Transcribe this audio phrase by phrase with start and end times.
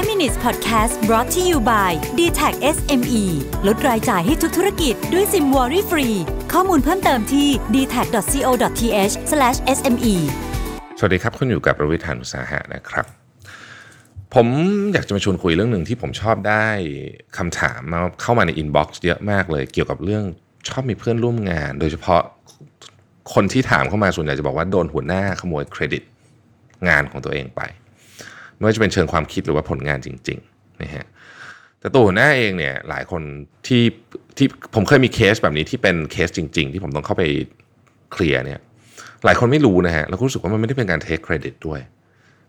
[0.00, 3.22] 5 minutes podcast brought to you by d t a c SME
[3.66, 6.08] ลดรายจ่ายให้ทุกธุรกิจด้วยซิม worry free
[6.52, 9.14] ข้อมูลเพิ่มเติมที่ d t a c c o t h
[9.76, 10.14] s m e
[10.98, 13.06] สวัสดีครับ คุณอยู่กับรวิศ หาญอุตสาหะนะครับ
[14.34, 14.46] ผม
[14.92, 16.66] อยากจะมาชวนคุยเรื่องหนึ่งที่ผมชอบได้
[17.38, 20.24] คำถามมาเข้ามาในอินบ็อกซ์เยอะมากเลย เกี่ยวกับเรื่อง
[20.68, 22.22] ชอบมีเพื่อนร่วมงาน โดยเฉพาะ
[23.34, 26.02] คนที่ถามเข้ามาส่วนใหญ่จะบอกว่าโดนหัวหน้าขโมยเครดิต
[26.88, 27.62] งานของตัวเองไป
[28.60, 31.06] ไม่ว่าจะเป็นเชิงความคิดหรือว่าผลงานจริงๆนะฮะ
[31.80, 33.22] แต่ตัวหัวหน้าเองเนี่ยหลายคน
[33.66, 33.84] ที่
[34.36, 37.24] ที่ผมเคยมีเคสแบบนี้ที่เป็นเคสจริง ๆ ที่ผมต้องเข้าไป
[38.12, 38.60] เคลียร์เนี่ย
[39.24, 41.80] หลายคนไม่รู้นะฮะแล้วรู้สึกว่ามันไม่ได้เป็นการ take credit ด้วย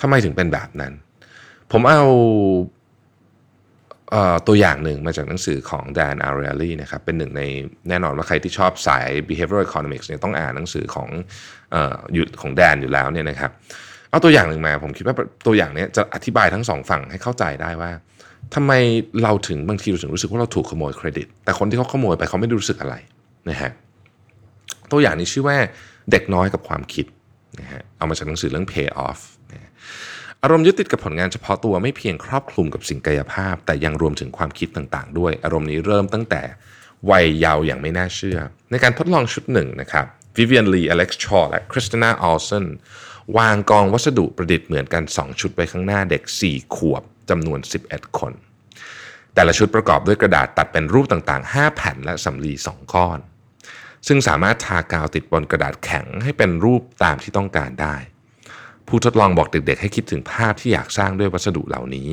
[0.00, 0.92] ทำไมถึงเป็นแบบนั้น
[1.72, 2.02] ผมเอา
[4.46, 7.42] ตัวอย่างหนึ่งมาจากหนังสือของแดนอาร์เรลลี่นะครับเป็นหนึ่งใน
[7.88, 11.08] แน่นอนว่าใครที่ชอบสาย behavioral economics เนี่ยต้องอ่านหนังสือของ
[11.74, 11.76] อ
[12.14, 13.50] อยู่ของแดนอยู่แล้วเนี่ยนะครับ
[14.14, 15.14] เอาตัวอย่างหนึ่งมา ผมคิดว่า
[15.46, 17.90] ตัวอย่างนี้จะอธิบายทั้งสองฝั่งให้เข้าใจได้ว่า
[18.54, 18.72] ทำไม
[19.22, 22.94] เราถึงบางทีเราถึงรู้สึกว่าเราถูกขโมยเครดิต แต่คนที่เขาขโมยไปเขาไม่ได้รู้สึกอะไร
[23.50, 23.70] นะฮะ
[24.90, 25.56] ตัวอย่างนี้ชื่อว่า
[26.10, 27.06] เด็กน้อยกับความคิด
[27.60, 29.20] นะฮะเอามาจากหนังสือเรื่อง pay off
[29.52, 29.70] นะ
[30.42, 36.42] อารมณ์ยึดติดกับผลงานเฉพาะตัวไม่เพียงครอบคลุมกับสิ่งกายภาพ แต่ยังรวมถึงความคิดต่างๆ ด้วย อารมณ์นี้เริ่มตั้งแต่
[37.10, 38.38] วัยเยาว์อย่างไม่น่าเชื่อ
[38.70, 40.06] ในการทดลองชุดหนึ่งนะครับ
[40.36, 42.66] วิเวียนลีอเล็กซ์ชอและคริสติน่าออลเซน
[43.38, 47.58] วางกองวัสดุประดิษฐ์เหมือนกัน 2 ชุดไว้ข้างหน้าเด็ก 4 ขวบจำนวน
[47.88, 48.32] 11 คน
[49.34, 53.18] แต่ละชุดประกอบด้วยกระดาษตัดเป็นรูปต่างๆ 5 แผ่นและสำลี2ก้อน
[54.06, 57.96] ซึ่งสามารถทากาวติดบนกระดาษแข็งให้เป็นรูปตามที่ต้องการได้
[58.88, 62.10] ผู้ทดลองบอกเด็กๆ ให้คิดถึงภาพที่อยากสร้างด้วยวัสดุเหล่านี้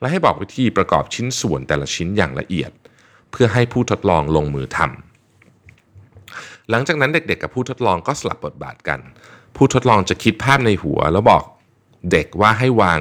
[0.00, 2.70] และให้บอกวิธีประกอบชิ้นส่วนแต่ละชิ้นอย่างละเอียด
[3.30, 5.13] เพื่อให้ผู้ทดลองลงมือทำ
[6.70, 9.00] หลังจากนั้นเด็กๆกับผู้ทดลองก็สลับบทบาทกัน
[9.56, 11.44] ผู้ทดลองจะคิดภาพในหัว แล้วบอก
[12.12, 13.00] เด็กว่าให้วาง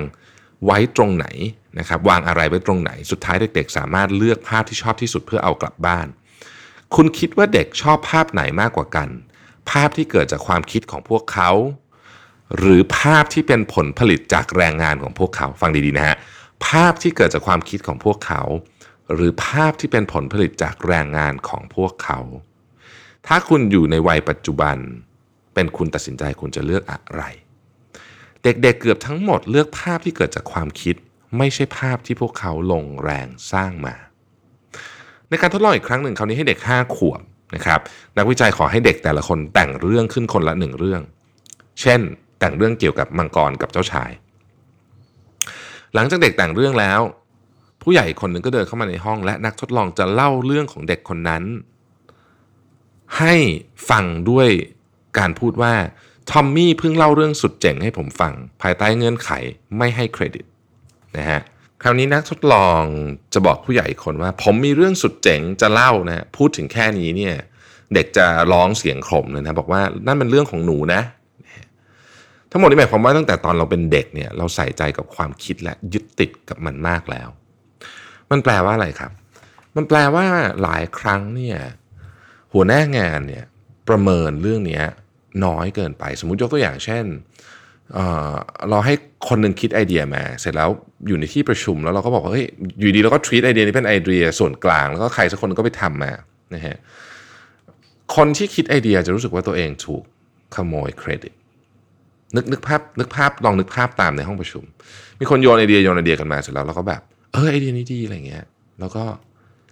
[0.66, 1.28] ไว้ตรงไหน
[1.80, 6.08] นะครับวางอะไรไว้ตรงไหน สุดท้ายเด็ก ๆ สามารถเลือกภาพที่ชอบที่สุดเพื่อเอากลับบ้าน
[6.96, 9.10] คุณคิดว่าเด็กชอบภาพไหนมากกว่ากัน
[9.72, 11.52] ภาพที่เกิดจากความคิดของพวกเขา
[12.58, 16.18] หรือภาพที่เป็นผลผลิตจากแรงงานของพวกเขาฟังดีๆนะฮะ
[16.68, 18.42] ภาพที่เกิดจากความคิดของพวกเขา
[19.14, 22.20] หรือภาพที่เป็นผลผลิตจากแรงงานของพวกเขา
[23.28, 24.78] ถ้าคุณอยู่ในวัยปัจจุบัน
[25.54, 27.24] เป็นคุณตัดสินใจคุณจะเลือกอะไร
[28.44, 30.96] เด็กๆเเกือบทั้งหมดเลือกภาพที่เกิดจากความคิด
[31.38, 33.96] ไม่ใช่ภาพที่พวกเขาลงแรงสร้างมา
[35.30, 37.22] ในการทดลองอีกครั้งหนึ่งคราวนี้ให้เด็ก 5 ขวบ
[37.56, 37.80] นะครับ
[38.18, 41.02] นักวิจัยขอให้เด็กแต่ละคนแต่งเรื่องขึ้นคนละหนึ่งเรื่อง
[41.82, 42.02] เช่น
[42.40, 44.12] แต่งเรื่องเกี่ยวกับมังกรกับเจ้าชาย
[45.94, 47.02] หลังจากเด็กแต่งเรื่องแล้ว
[47.82, 51.44] ผู้ใหญ่คนหนึ่งก็เดินเข้ามาในห้อง และนักทดลองจะเล่าเรื่องของเด็กคนนั้น
[53.20, 53.36] ให้
[53.90, 54.50] ฟังด้วย
[55.18, 55.74] การพูดว่า
[56.32, 59.30] ทอมมี่เพิ่งเล่าเรื่องสุดเจ๋งให้ผมฟัง ภายใต้เงื่อนไข
[59.78, 60.46] ไม่ให้เครดิต
[61.18, 61.42] นะฮะ
[61.84, 62.82] คราวนี้นักทดลอง
[63.34, 67.36] จะบอกผู้ใหญ่คนว่า ผมมีเรื่องสุดเจ๋งจะเล่านะพูดถึงแค่นี้เนี่ย
[67.94, 71.02] เด็กจะร้องเสียงขมเลยนะบอกว่านั่นเป็นเรื่องของหนูนะ
[72.52, 77.28] ทั้งหมดนี้หมายความว่าตั้งแต่ตอนเราเป็นเด็กเนี่ยเราใส่ใจกับความคิดและยึดติดกับมันมากแล้ว
[78.32, 79.12] มันแปลว่าอะไรครับ
[79.76, 80.26] มันแปลว่า
[80.62, 81.58] หลายครั้งเนี่ย
[82.54, 83.46] หัวหน้างานเนี่ย
[83.90, 84.82] ประเมินเรื่องนี้
[85.46, 87.06] น้อยเกินไป สมมุติยกตัวอย่างเช่น
[87.94, 88.94] เเราให้
[89.28, 90.70] คนหนึ่งคิดไอเดียมา เสร็จแล้ว
[91.08, 92.46] อยู่ในที่ประชุมแล้วเราก็บอกว่าเฮ้ย
[92.80, 96.12] อยู่ดีเราก็ treat ไอเดียนี้เป็นไอเดียส่วนกลาง แล้วก็ใครสักคนก็ไปทำมา
[96.56, 96.78] นะฮะ
[98.16, 100.04] คนที่คิดไอเดียจะรู้สึกว่าตัวเองถูก
[100.56, 101.34] ขโมยเครดิต
[102.36, 104.64] นึกนึกภาพนึกภาพลองนึกภาพตามในห้องประชุม
[105.20, 107.02] มีคนโยนไอเดียโยนไอเดียกันมาเสร็จแล้วเราก็แบบ
[107.34, 108.46] เออไอเดียนี้ดีอะไรเงี้ย
[108.80, 109.04] แล้วก็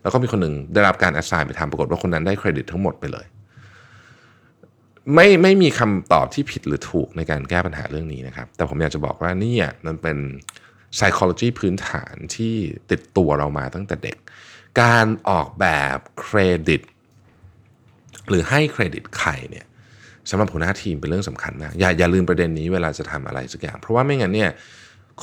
[0.02, 3.26] แล้วก็มีคนหนึ่งได้รับการ assign ไปทำปรากฏว่าคนนั้นได้เครดิตทั้งหมดไปเลย
[5.14, 10.18] ไม่ไม่มีคำตอบที่ผิดหรือถูกในการแก้ปัญหาเรื่องนี้นะครับ แต่ผมอยากจะบอกว่านี่มันเป็น
[10.98, 12.56] psychology พื้นฐานที่
[12.92, 14.18] ติดตัวเรามาตั้งแต่เด็ก
[14.82, 16.38] การออกแบบเคร
[16.68, 16.82] ดิต
[18.30, 19.66] หรือให้เครดิตใครเนี่ย
[20.30, 24.52] สำหรับหัวหน้าทีมเป็นเรื่องสำคัญมากอย่าอย่าลืมประเด็นนี้เวลาจะทำอะไรสักอย่าง เพราะว่าไม่งั้นเนี่ย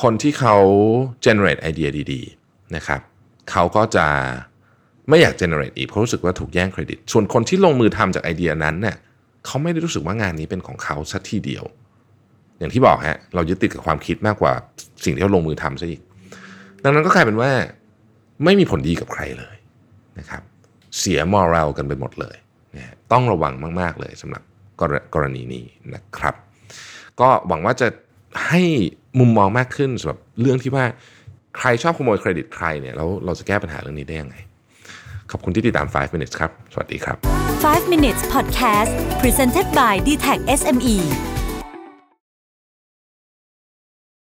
[0.02, 0.56] คนที่เขา
[1.24, 3.00] generate ไอเดียดีๆนะครับ
[3.50, 4.06] เขาก็จะ
[5.08, 8.96] ไม่อยาก generate อีกเพราะรู้สึกว่าถูกแย่งเครดิต ส่วนคนที่ลงมือทำจากไอเดียนั้นเนี่ย
[9.46, 11.64] เขาไม่ได้รู้สึกว่างานนี้เป็นของเขาสักทีเดียว
[12.58, 14.52] อย่างที่บอกฮะเรายึดติดกับความคิดมากกว่า
[15.04, 16.00] สิ่งที่เขาลงมือทำซะอีก
[16.84, 17.50] ดังนั้นก็กลายเป็นว่า
[18.44, 19.56] ไม่มีผลดีกับใครเลย
[20.18, 20.42] นะครับ
[20.98, 22.36] เสียมอรัลกันไปหมดเลย
[22.76, 24.42] นะต้องระวังมาก ๆ เลยสำหรับ
[25.14, 25.64] กรณีนี้
[25.94, 26.34] นะครับ
[27.20, 27.88] ก็หวังว่าจะ
[28.48, 28.62] ให้
[29.18, 30.84] มุมมองมากขึ้นสำหรับเรื่องที่ว่า
[31.56, 34.36] ใครชอบขโมยเครดิตใครเนี่ยแล้วเราจะแก้ปัญหาเรื่องนี้ได้ยังไง
[35.30, 37.16] ขอบคุณที่ติดตาม 5 minutes ครับ สวัสดีครับ
[37.62, 40.96] 5 minutes podcast presented by d t e c h SME